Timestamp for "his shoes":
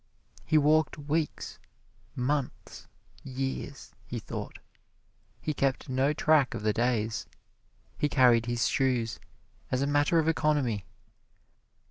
8.47-9.19